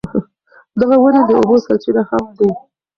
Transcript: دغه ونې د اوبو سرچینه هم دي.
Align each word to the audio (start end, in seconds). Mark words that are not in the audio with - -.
دغه 0.79 0.95
ونې 1.01 1.21
د 1.25 1.31
اوبو 1.39 1.55
سرچینه 1.65 2.03
هم 2.09 2.23
دي. 2.37 2.49